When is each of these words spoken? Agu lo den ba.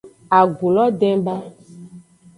Agu 0.37 0.67
lo 0.75 0.85
den 0.99 1.17
ba. 1.25 1.35